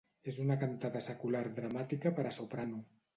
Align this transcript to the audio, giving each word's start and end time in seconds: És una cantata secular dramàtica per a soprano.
És 0.29 0.37
una 0.43 0.55
cantata 0.61 1.01
secular 1.07 1.41
dramàtica 1.59 2.13
per 2.21 2.25
a 2.31 2.33
soprano. 2.39 2.81